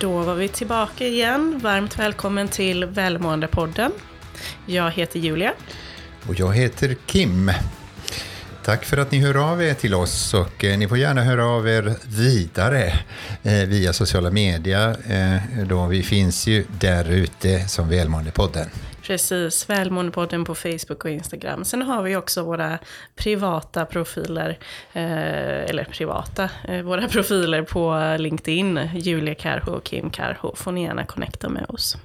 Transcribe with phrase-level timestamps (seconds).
[0.00, 1.60] Då var vi tillbaka igen.
[1.62, 3.92] Varmt välkommen till Välmåendepodden.
[4.66, 5.52] Jag heter Julia.
[6.28, 7.50] Och jag heter Kim.
[8.64, 11.46] Tack för att ni hör av er till oss och eh, ni får gärna höra
[11.46, 12.92] av er vidare
[13.42, 14.96] eh, via sociala medier.
[15.08, 18.66] Eh, då vi finns ju där ute som Välmåendepodden.
[19.10, 21.64] Precis, Välmåendepodden på Facebook och Instagram.
[21.64, 22.78] Sen har vi också våra
[23.16, 24.58] privata profiler,
[24.92, 28.80] eh, eller privata, eh, våra profiler på LinkedIn.
[28.94, 31.96] Julia Karho och Kim Karho får ni gärna connecta med oss.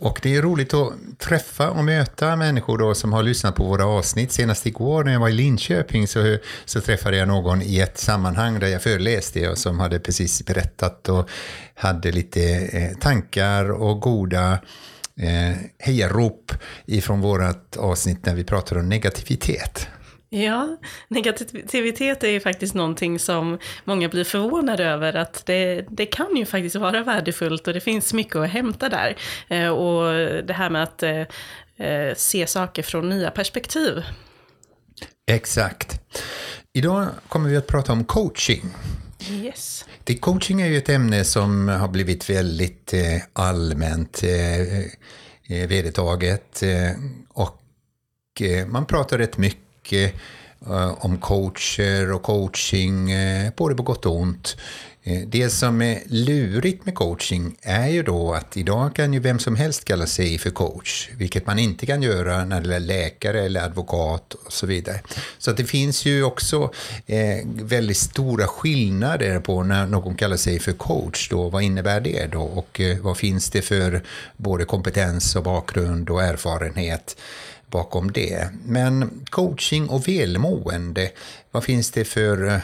[0.00, 3.86] Och det är roligt att träffa och möta människor då som har lyssnat på våra
[3.86, 4.32] avsnitt.
[4.32, 8.58] Senast igår när jag var i Linköping så, så träffade jag någon i ett sammanhang
[8.58, 11.30] där jag föreläste och som hade precis berättat och
[11.74, 12.42] hade lite
[12.72, 14.58] eh, tankar och goda
[15.20, 16.52] eh, hejarop
[16.86, 19.88] ifrån vårt avsnitt när vi pratade om negativitet.
[20.28, 20.76] Ja,
[21.08, 26.46] negativitet är ju faktiskt någonting som många blir förvånade över att det, det kan ju
[26.46, 29.16] faktiskt vara värdefullt och det finns mycket att hämta där.
[29.48, 30.14] Eh, och
[30.44, 31.20] det här med att eh,
[31.76, 34.02] eh, se saker från nya perspektiv.
[35.30, 36.00] Exakt.
[36.72, 38.62] Idag kommer vi att prata om coaching.
[39.30, 39.84] Yes.
[40.04, 46.62] Det, coaching är ju ett ämne som har blivit väldigt eh, allmänt eh, eh, vedertaget
[47.28, 47.62] och
[48.66, 50.20] man pratar rätt mycket mycket
[50.66, 54.56] eh, om coacher och coaching, eh, både på gott och ont.
[55.08, 59.38] Eh, det som är lurigt med coaching är ju då att idag kan ju vem
[59.38, 63.44] som helst kalla sig för coach, vilket man inte kan göra när det är läkare
[63.44, 65.00] eller advokat och så vidare.
[65.38, 66.72] Så att det finns ju också
[67.06, 71.28] eh, väldigt stora skillnader på när någon kallar sig för coach.
[71.28, 71.48] Då.
[71.48, 74.02] Vad innebär det då och eh, vad finns det för
[74.36, 77.16] både kompetens och bakgrund och erfarenhet?
[77.70, 78.48] bakom det.
[78.64, 81.10] Men coaching och välmående,
[81.50, 82.58] vad finns det för eh,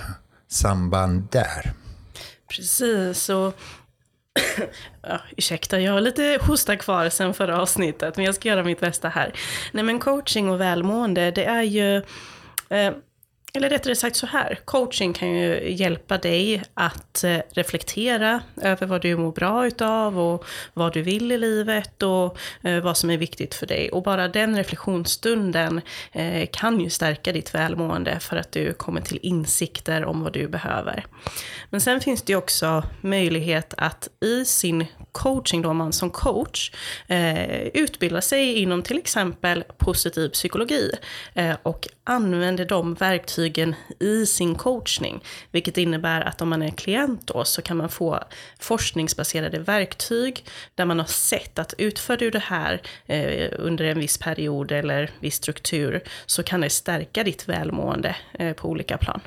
[0.49, 1.73] samband där?
[2.57, 3.61] Precis, och
[5.03, 8.81] ja, ursäkta, jag har lite hosta kvar sen förra avsnittet, men jag ska göra mitt
[8.81, 9.33] bästa här.
[9.73, 11.97] Nej men coaching och välmående, det är ju
[12.69, 12.93] eh,
[13.55, 19.03] eller rättare sagt så här, coaching kan ju hjälpa dig att eh, reflektera över vad
[19.03, 23.17] du mår bra utav och vad du vill i livet och eh, vad som är
[23.17, 23.91] viktigt för dig.
[23.91, 25.81] Och bara den reflektionsstunden
[26.13, 30.49] eh, kan ju stärka ditt välmående för att du kommer till insikter om vad du
[30.49, 31.05] behöver.
[31.71, 36.11] Men sen finns det ju också möjlighet att i sin coaching, då om man som
[36.11, 36.73] coach
[37.75, 40.91] utbildar sig inom till exempel positiv psykologi
[41.63, 45.23] och använder de verktyg verktygen i sin coachning.
[45.53, 48.19] Vilket innebär att om man är klient då så kan man få
[48.59, 50.45] forskningsbaserade verktyg
[50.75, 55.11] där man har sett att utför du det här eh, under en viss period eller
[55.21, 59.21] viss struktur så kan det stärka ditt välmående eh, på olika plan.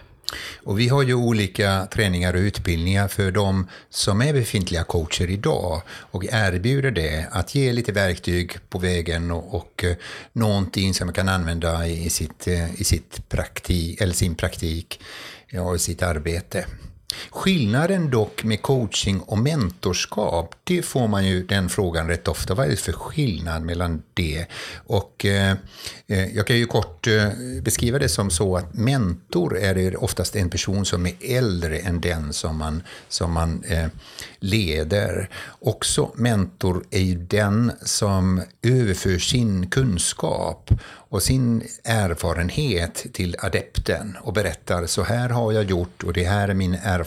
[0.63, 5.81] Och vi har ju olika träningar och utbildningar för de som är befintliga coacher idag
[5.89, 9.95] och erbjuder det att ge lite verktyg på vägen och, och eh,
[10.33, 12.47] någonting som man kan använda i, sitt,
[12.77, 14.99] i sitt eh, praktik, eller sin praktik
[15.59, 16.65] och i sitt arbete.
[17.29, 22.53] Skillnaden dock med coaching och mentorskap, det får man ju den frågan rätt ofta.
[22.53, 24.45] Vad är det för skillnad mellan det?
[24.75, 25.57] Och eh,
[26.07, 27.29] eh jag kan ju kort eh,
[27.61, 32.33] beskriva det som så att mentor är oftast en person som är äldre än den
[32.33, 33.87] som man, som man eh,
[34.39, 35.29] leder.
[35.59, 40.71] Också mentor är ju den som överför sin kunskap
[41.09, 46.49] och sin erfarenhet till adepten och berättar så här har jag gjort och det här
[46.49, 47.04] är min erfarenhet.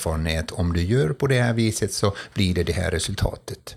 [0.53, 3.77] Om du gör på det här viset så blir det det här resultatet.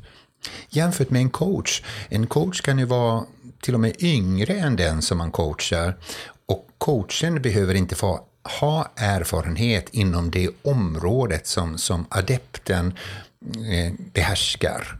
[0.69, 1.83] Jämfört med en coach.
[2.09, 3.23] En coach kan ju vara
[3.61, 5.97] till och med yngre än den som man coachar
[6.45, 8.25] och coachen behöver inte få
[8.59, 12.93] ha erfarenhet inom det området som, som adepten
[13.71, 14.99] eh, behärskar.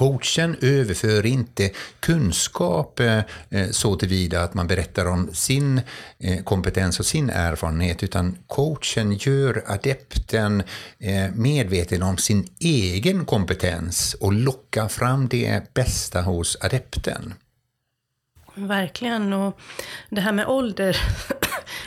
[0.00, 3.18] Coachen överför inte kunskap eh,
[3.50, 5.80] eh, så tillvida att man berättar om sin
[6.18, 10.62] eh, kompetens och sin erfarenhet, utan coachen gör adepten
[11.34, 17.34] medveten om sin egen kompetens och lockar fram det bästa hos adepten.
[18.54, 19.60] Verkligen, och
[20.10, 20.96] det här med ålder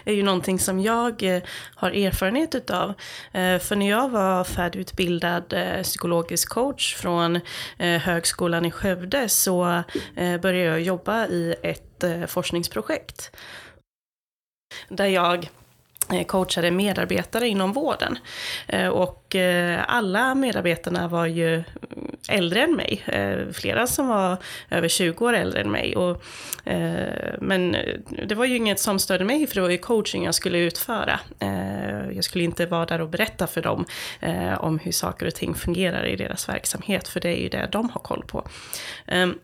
[0.05, 1.43] är ju någonting som jag eh,
[1.75, 2.89] har erfarenhet utav.
[3.31, 7.39] Eh, för när jag var färdigutbildad eh, psykologisk coach från
[7.77, 9.83] Högskolan i Skövde så
[10.15, 13.31] började jag jobba i ett forskningsprojekt.
[14.89, 15.49] Där jag
[16.11, 18.17] Eh, coachade medarbetare inom vården.
[18.67, 21.63] Eh, och eh, alla medarbetarna var ju
[22.29, 23.03] äldre än mig.
[23.53, 24.37] Flera som var
[24.69, 25.95] över 20 år äldre än mig.
[25.95, 26.23] Och
[27.39, 27.75] men
[28.27, 31.19] det var ju inget som störde mig, för det var ju coaching jag skulle utföra.
[32.13, 33.85] Jag skulle inte vara där och berätta för dem
[34.59, 37.89] om hur saker och ting fungerar i deras verksamhet, för det är ju det de
[37.89, 38.47] har koll på.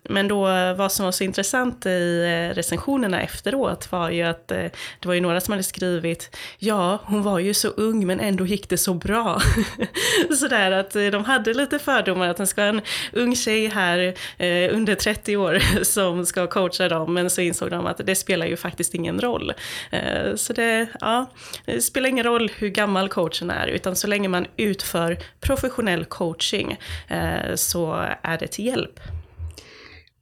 [0.04, 0.42] Men då,
[0.74, 2.24] vad som var så intressant i
[2.56, 7.40] recensionerna efteråt var ju att det var ju några som hade skrivit, ja, hon var
[7.40, 9.42] ju så ung men ändå gick det så bra.
[10.40, 12.82] Sådär att eh, de hade lite fördomar att det ska vara en
[13.14, 17.86] ung tjej här eh, under 30 år som ska coacha dem, men så insåg de
[17.86, 19.54] att det spelar ju faktiskt ingen roll.
[19.92, 21.32] Eh, så det, ja,
[21.66, 26.78] det spelar ingen roll hur gammal coachen är, utan så länge man utför professionell coaching
[27.08, 29.00] eh, så är det till hjälp.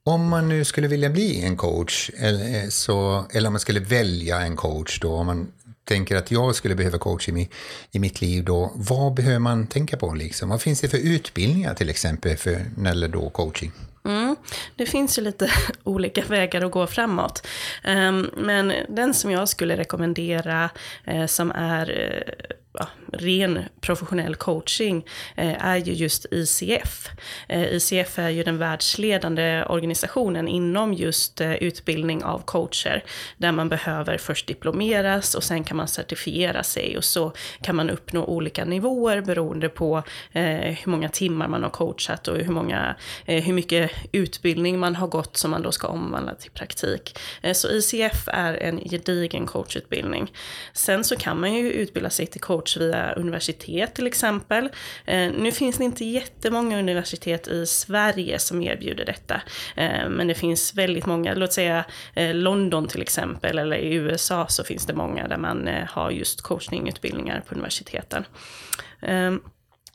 [0.04, 3.80] Om man nu skulle vilja bli en coach, eller, eh, så, eller om man skulle
[3.80, 5.52] välja en coach då, om man
[5.88, 7.48] tänker att jag skulle behöva coach i,
[7.90, 10.48] i mitt liv då, vad behöver man tänka på liksom?
[10.48, 13.72] Vad finns det för utbildningar till exempel för när det då coaching?
[14.04, 14.36] Mm.
[14.76, 15.50] Det finns ju lite
[15.84, 17.46] olika vägar att gå framåt.
[17.84, 20.70] Ehm, men den som jag skulle rekommendera
[21.04, 22.56] eh, som är eh,
[23.12, 27.08] ren professionell coaching eh, är ju just ICF.
[27.48, 33.04] Eh, ICF är ju den världsledande organisationen inom just eh, utbildning av coacher,
[33.36, 37.32] där man behöver först diplomeras och sen kan man certifiera sig och så
[37.62, 40.02] kan man uppnå olika nivåer beroende på
[40.32, 44.96] eh, hur många timmar man har coachat och hur, många, eh, hur mycket utbildning man
[44.96, 47.18] har gått som man då ska omvandla till praktik.
[47.42, 50.32] Eh, så ICF är en gedigen coachutbildning.
[50.72, 54.68] Sen så kan man ju utbilda sig till coach via universitet till exempel.
[55.04, 59.40] Eh, nu finns det inte jättemånga universitet i Sverige som erbjuder detta.
[59.76, 61.84] Eh, men det finns väldigt många, låt säga
[62.14, 66.42] eh, London till exempel, eller i USA så finns det många där man har just
[66.42, 68.24] coachningutbildningar på universiteten.
[69.02, 69.40] Ehm,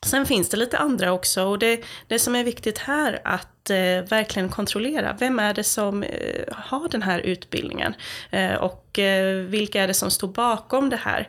[0.06, 4.10] sen finns det lite andra också och det, det som är viktigt här att eh,
[4.10, 7.94] verkligen kontrollera, vem är det som eh, har den här utbildningen?
[8.30, 9.00] Eh, och
[9.46, 11.28] vilka är det som står bakom det här?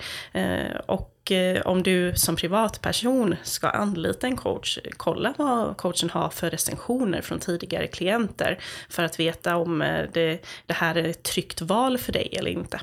[0.86, 6.50] och Eh, om du som privatperson ska anlita en coach, kolla vad coachen har för
[6.50, 11.60] recensioner från tidigare klienter för att veta om eh, det, det här är ett tryggt
[11.60, 12.80] val för dig eller inte.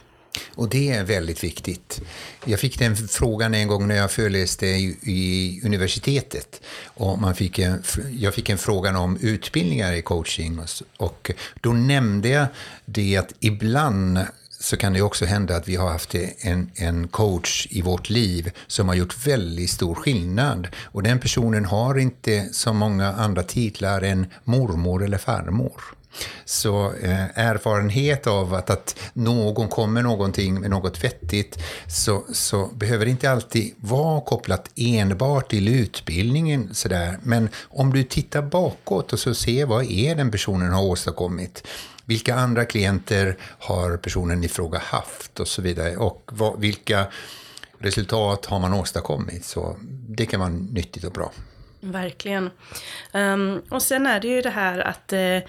[0.56, 2.02] Och det är väldigt viktigt.
[2.46, 6.62] Jag fick den frågan en gång när jag föreläste i, universitetet.
[6.86, 10.60] Och man fick en, jag fick en fråga om utbildningar i coaching.
[10.98, 12.48] Och då nämnde jag
[12.86, 14.20] det att ibland
[14.62, 18.52] så kan det också hända att vi har haft en, en coach i vårt liv
[18.68, 20.68] som har gjort väldigt stor skillnad.
[20.84, 25.81] Och den personen har inte så många andra titlar än mormor eller farmor.
[26.46, 33.06] Så eh, erfarenhet av att, att någon kommer någonting med något vettigt så, så behöver
[33.06, 36.69] det inte alltid vara kopplat enbart till utbildningen.
[36.74, 37.18] Sådär.
[37.24, 41.63] Men om du tittar bakåt och så ser vad är den personen har åstadkommit.
[42.12, 45.98] Vilka andra klienter har personen i fråga haft och så vidare.
[45.98, 47.08] Och vad, vilka
[47.78, 49.46] resultat har man åstadkommit.
[49.46, 49.78] Så
[50.08, 51.31] det kan vara nyttigt och bra.
[51.83, 52.50] Verkligen.
[53.13, 55.39] Um, och sen är det ju det här att uh,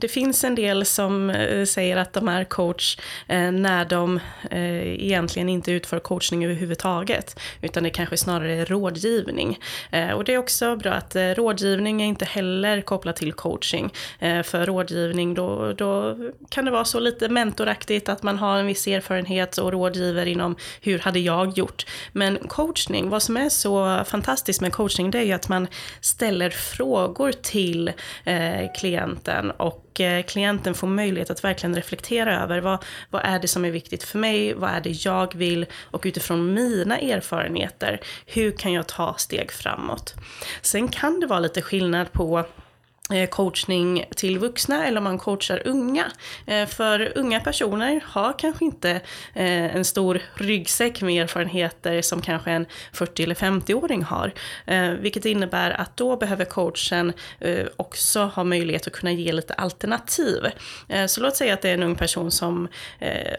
[0.00, 2.98] det finns en del som uh, säger att de är coach
[3.32, 4.20] uh, när de
[4.50, 9.58] egentligen inte utför coachning överhuvudtaget, utan det kanske snarare är rådgivning.
[10.14, 13.92] och det är också bra att rådgivning är inte heller kopplat till coaching.
[14.20, 16.16] för rådgivning då, då
[16.48, 20.56] kan det vara så lite mentoraktigt att man har en viss erfarenhet och rådgiver inom
[20.80, 21.86] hur hade jag gjort.
[22.12, 25.68] Men coachning, vad som är så fantastiskt med coachning coaching det är ju att man
[26.00, 27.92] ställer frågor till
[28.24, 33.48] eh, klienten och eh, klienten får möjlighet att verkligen reflektera över vad, vad är det
[33.48, 38.52] som är viktigt för mig, vad är det jag vill och utifrån mina erfarenheter, hur
[38.56, 40.14] kan jag ta steg framåt?
[40.62, 42.44] Sen kan det vara lite skillnad på
[43.12, 46.04] Eh, coachning till vuxna eller om man coachar unga.
[46.46, 48.90] Eh, för unga personer har kanske inte
[49.34, 54.32] eh, en stor ryggsäck med erfarenheter som kanske en 40 eller 50-åring har.
[55.00, 57.12] Vilket innebär att då behöver coachen
[57.76, 60.42] också ha möjlighet att kunna ge lite alternativ.
[61.08, 62.68] Så låt säga att det är en ung person som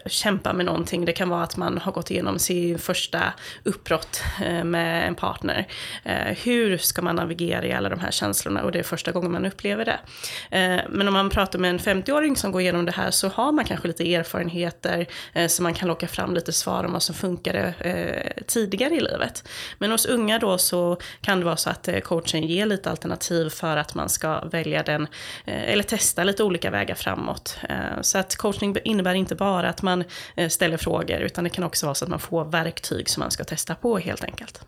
[0.06, 1.04] kämpar med någonting.
[1.04, 3.32] Det kan vara att man har gått igenom sin första
[3.64, 4.22] uppbrott
[4.64, 5.66] med en partner.
[6.44, 9.44] Hur ska man navigera i alla de här känslorna och det är första gången man
[9.56, 9.98] upplever det.
[10.50, 13.52] Eh, men om man pratar med en 50-åring som går igenom det här så har
[13.52, 17.14] man kanske lite erfarenheter eh, så man kan locka fram lite svar om vad som
[17.14, 19.48] funkade eh, tidigare i livet.
[19.78, 23.76] Men hos unga då så kan det vara så att coachen ger lite alternativ för
[23.76, 25.06] att man ska välja den,
[25.44, 27.58] eller testa lite olika vägar framåt.
[28.00, 30.04] Så att coachning innebär inte bara att man
[30.48, 33.44] ställer frågor utan det kan också vara så att man får verktyg som man ska
[33.44, 34.60] testa på helt enkelt.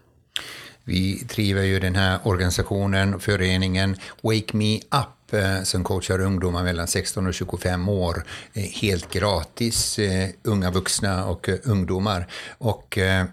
[0.88, 6.88] Vi driver ju den här organisationen, föreningen Wake Me Up eh, som coachar ungdomar mellan
[6.88, 12.26] 16 och 25 år eh, helt gratis, eh, unga vuxna och ungdomar.
[12.58, 13.26] Och eh,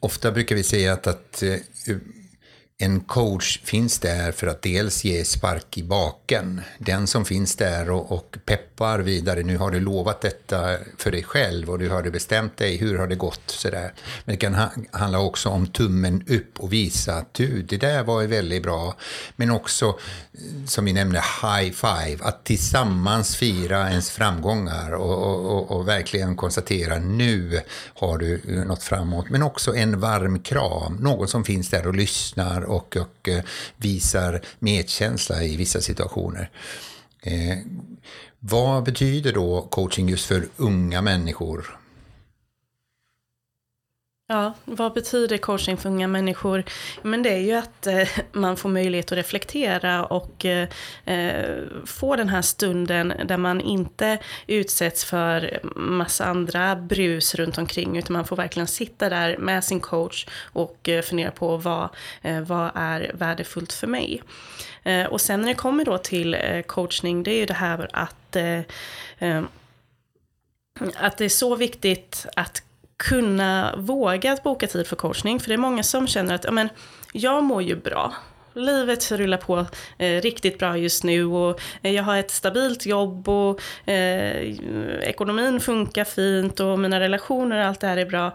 [0.00, 1.42] ofta brukar vi säga att, att
[2.84, 6.60] en coach finns där för att dels ge spark i baken.
[6.78, 9.42] Den som finns där och, och, peppar vidare.
[9.42, 12.76] Nu har du lovat detta för dig själv och du har bestämt dig.
[12.76, 13.42] Hur har det gått?
[13.46, 13.92] Sådär.
[14.24, 18.02] Men det kan ha, handla också om tummen upp och visa att du, det där
[18.02, 18.96] var väldigt bra.
[19.36, 19.98] Men också,
[20.66, 22.18] som vi nämnde, high five.
[22.20, 27.60] Att tillsammans fira ens framgångar och, och, och verkligen konstatera nu
[27.94, 29.30] har du nått framåt.
[29.30, 30.96] Men också en varm kram.
[31.00, 33.44] Någon som finns där och lyssnar och, och eh,
[33.76, 36.50] visar medkänsla i vissa situationer.
[37.22, 37.58] Eh,
[38.38, 41.78] vad betyder då coaching just för unga människor?
[44.26, 46.64] Ja, vad betyder coaching för unga människor?
[47.02, 50.68] Men det är ju att eh, man får möjlighet att reflektera och eh,
[51.04, 57.96] eh, få den här stunden där man inte utsätts för massa andra brus runt omkring,
[57.96, 61.88] utan man får verkligen sitta där med sin coach och eh, fundera på vad,
[62.22, 64.22] eh, vad är värdefullt för mig.
[64.82, 67.88] Eh, och sen när det kommer då till eh, coachning, det är ju det här
[67.92, 68.60] att eh,
[70.94, 72.62] att det är så viktigt att
[72.96, 75.40] kunna våga att boka tid för coachning.
[75.40, 76.68] För det är många som känner att ja, men,
[77.12, 78.14] jag mår ju bra.
[78.54, 79.66] Livet rullar på
[79.98, 84.52] eh, riktigt bra just nu och eh, jag har ett stabilt jobb och eh,
[85.02, 88.32] ekonomin funkar fint och mina relationer och allt det här är bra.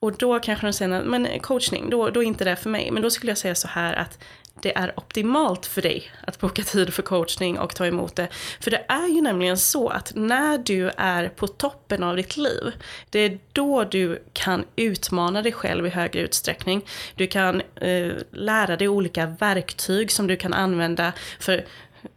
[0.00, 2.90] Och då kanske de säger, men coachning, då, då är inte det för mig.
[2.90, 4.18] Men då skulle jag säga så här att
[4.62, 8.28] det är optimalt för dig att boka tid för coachning och ta emot det.
[8.60, 12.72] För det är ju nämligen så att när du är på toppen av ditt liv,
[13.10, 16.82] det är då du kan utmana dig själv i högre utsträckning.
[17.14, 21.64] Du kan eh, lära dig olika verktyg som du kan använda för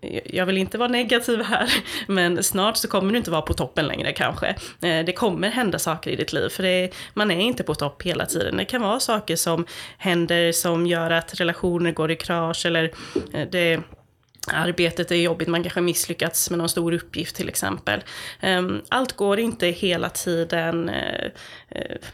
[0.01, 1.73] Eh, jag vill inte vara negativ här,
[2.07, 4.47] men snart så kommer du inte vara på toppen längre kanske.
[4.81, 8.01] Eh, det kommer hända saker i ditt liv, för är, man är inte på topp
[8.03, 8.57] hela tiden.
[8.57, 9.65] Det kan vara saker som
[9.97, 12.91] händer som gör att relationer går i krasch eller
[13.33, 13.79] eh, det
[14.53, 18.03] arbetet är jobbigt, man kanske misslyckats med någon stor uppgift till exempel.
[18.39, 20.91] Ehm, allt går inte hela tiden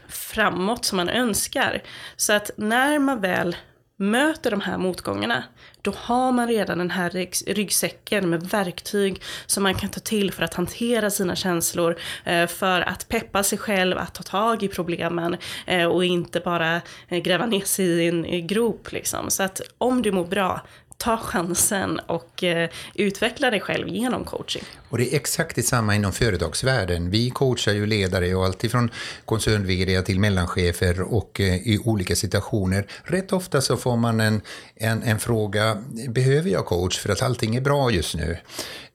[0.08, 1.82] framåt som man önskar.
[2.16, 3.56] Så att när man väl
[3.98, 5.44] möter de här motgångarna,
[5.82, 7.10] då har man redan den här
[7.54, 12.80] ryggsäcken med verktyg som man kan ta till för att hantera sina känslor, eh, för
[12.80, 15.36] att peppa sig själv att ta tag i problemen
[15.66, 18.92] eh, och inte bara eh, gräva ner sig i en grop.
[18.92, 19.30] Liksom.
[19.30, 20.60] Så att om du mår bra,
[20.98, 24.62] ta chansen och eh, utveckla dig själv genom coaching.
[24.88, 27.10] Och det är exakt detsamma inom företagsvärlden.
[27.10, 28.90] Vi coachar ju ledare och alltifrån
[29.24, 32.86] koncern till mellanchefer och eh, i olika situationer.
[33.04, 34.40] Rätt ofta så får man en,
[34.74, 38.38] en, en fråga, behöver jag coach för att allting är bra just nu?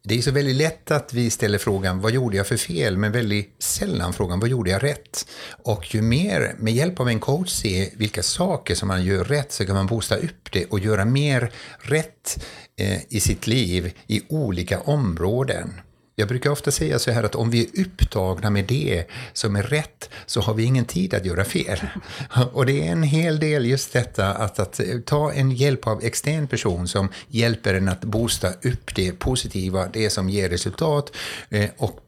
[0.06, 3.12] Det är så väldigt lätt att vi ställer frågan vad gjorde jag för fel, men
[3.12, 5.28] väldigt sällan frågan vad gjorde jag rätt?
[5.64, 9.52] Och ju mer med hjälp av en coach se vilka saker som man gör rätt
[9.52, 12.46] så kan man boosta upp det och göra mer rätt
[12.78, 15.74] eh, i sitt liv i olika områden.
[16.16, 19.64] Jag brukar ofta säga så här att om vi är upptagna med det som är
[19.64, 21.80] rätt så har vi ingen tid att göra fel.
[22.54, 26.04] Och det är en hel del just detta att, att eh, ta en hjälp av
[26.04, 31.16] extern person som hjälper en att boosta upp det positiva, det som ger resultat
[31.50, 32.00] eh, och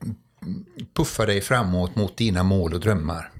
[0.93, 3.31] puffa dig framåt mot dina mål och drömmar.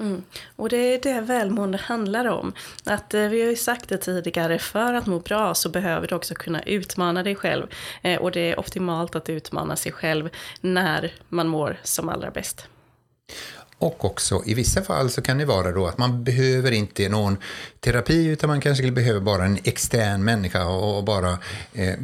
[0.00, 0.22] Mm.
[0.56, 2.52] Och det är det välmående handlar om.
[2.84, 6.14] Att eh, vi har ju sagt det tidigare, för att må bra så behöver du
[6.14, 7.66] också kunna utmana dig själv.
[8.02, 10.30] Eh, och det är optimalt att utmana sig själv
[10.60, 12.66] när man mår som allra bäst.
[13.80, 17.36] Och också i vissa fall så kan det vara då att man behöver inte någon
[17.80, 21.38] terapi utan man kanske behöver bara en extern människa och, bara
[21.72, 21.94] eh,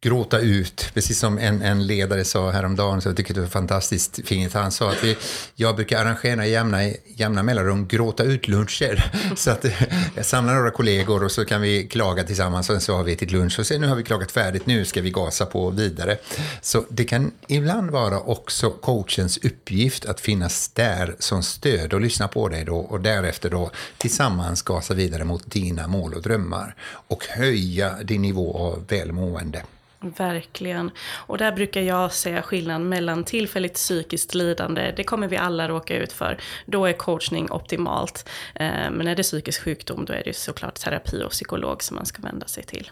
[0.00, 0.90] gråta ut.
[0.94, 4.52] Precis som en, en ledare sa häromdagen, så jag tycker det var fantastiskt fint.
[4.52, 5.16] Han sa att vi,
[5.54, 9.10] jag brukar arrangera jämna, jämna mellanrum gråta ut-luncher.
[9.36, 9.82] Så att eh,
[10.14, 13.32] jag samlar några kollegor och så kan vi klaga tillsammans och så har vi ätit
[13.32, 16.18] lunch och sen nu har vi klagat färdigt, nu ska vi gasa på vidare.
[16.60, 20.83] Så det kan ibland vara också coachens uppgift att finnas där
[21.18, 25.86] som stöd och lyssna på dig då och därefter då tillsammans gasa vidare mot dina
[25.86, 26.74] mål och drömmar
[27.08, 29.62] och höja din nivå av välmående.
[30.00, 30.90] Verkligen.
[31.26, 35.96] Och där brukar jag säga skillnaden mellan tillfälligt psykiskt lidande, det kommer vi alla råka
[35.96, 36.38] ut för.
[36.66, 38.28] Då är coachning optimalt.
[38.54, 42.06] Eh, men är det psykisk sjukdom, då är det såklart terapi och psykolog som man
[42.06, 42.90] ska vända sig till.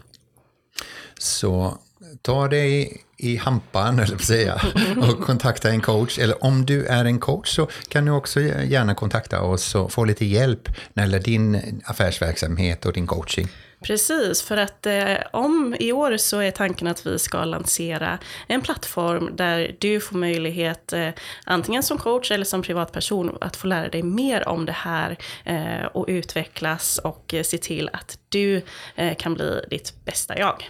[1.17, 1.77] Så
[2.21, 4.61] ta dig i hampan, eller säga,
[4.97, 6.19] och kontakta en coach.
[6.19, 10.05] Eller om du är en coach så kan du också gärna kontakta oss och få
[10.05, 13.47] lite hjälp när det gäller din affärsverksamhet och din coaching.
[13.83, 18.61] Precis, för att eh, om i år så är tanken att vi ska lansera en
[18.61, 21.09] plattform där du får möjlighet, eh,
[21.45, 25.85] antingen som coach eller som privatperson, att få lära dig mer om det här eh,
[25.85, 28.61] och utvecklas och eh, se till att du
[28.95, 30.63] eh, kan bli ditt bästa jag.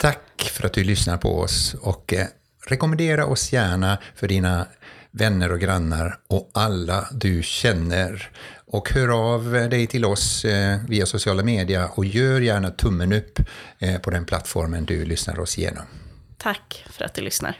[0.00, 2.26] Tack för att du lyssnar på oss och eh,
[2.66, 4.66] rekommendera oss gärna för dina
[5.10, 8.30] vänner och grannar och alla du känner.
[8.66, 13.38] Och hör av dig till oss eh, via sociala medier och gör gärna tummen upp
[13.78, 15.84] eh, på den plattformen du lyssnar oss igenom.
[16.36, 17.56] Tack för att du lyssnar.